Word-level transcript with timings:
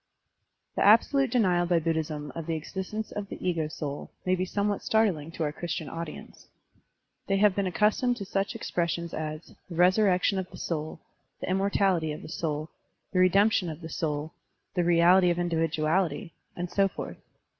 The 0.75 0.83
absolute 0.83 1.29
denial 1.29 1.67
by 1.67 1.77
Buddhism 1.77 2.31
of 2.33 2.47
the 2.47 2.55
existence 2.55 3.11
of 3.11 3.29
the 3.29 3.37
ego 3.47 3.67
soul 3.67 4.09
may 4.25 4.33
be 4.33 4.45
somewhat 4.45 4.81
startling 4.81 5.29
to 5.33 5.43
our 5.43 5.51
Christian 5.51 5.87
audience. 5.87 6.47
They 7.27 7.37
have 7.37 7.53
been 7.55 7.67
accustomed 7.67 8.17
to 8.17 8.25
such 8.25 8.55
expressions 8.55 9.13
as 9.13 9.53
"the 9.69 9.75
resurrection 9.75 10.39
of 10.39 10.49
the 10.49 10.57
soul," 10.57 10.99
"the 11.39 11.51
immortality 11.51 12.11
of 12.13 12.23
the 12.23 12.29
soul," 12.29 12.71
"the 13.13 13.19
redemption 13.19 13.69
of 13.69 13.81
the 13.81 13.89
soul," 13.89 14.33
"the 14.73 14.83
reality 14.83 15.29
of 15.29 15.37
individuality," 15.37 16.33
and 16.57 16.71
so 16.71 16.87
forth. 16.87 17.17